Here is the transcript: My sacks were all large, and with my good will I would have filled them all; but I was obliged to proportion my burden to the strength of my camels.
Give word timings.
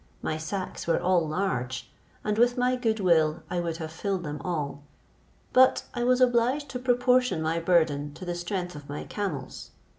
My 0.23 0.35
sacks 0.35 0.87
were 0.87 0.99
all 0.99 1.27
large, 1.27 1.91
and 2.23 2.39
with 2.39 2.57
my 2.57 2.75
good 2.75 2.99
will 2.99 3.43
I 3.51 3.59
would 3.59 3.77
have 3.77 3.91
filled 3.91 4.23
them 4.23 4.41
all; 4.43 4.81
but 5.53 5.83
I 5.93 6.03
was 6.03 6.19
obliged 6.19 6.69
to 6.69 6.79
proportion 6.79 7.39
my 7.39 7.59
burden 7.59 8.11
to 8.15 8.25
the 8.25 8.33
strength 8.33 8.73
of 8.75 8.89
my 8.89 9.03
camels. 9.03 9.69